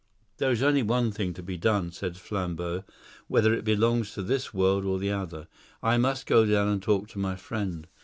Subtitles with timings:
[0.37, 2.83] "There is only one thing to be done," said Flambeau,
[3.27, 5.47] "whether it belongs to this world or the other.
[5.83, 7.85] I must go down and talk to my friend."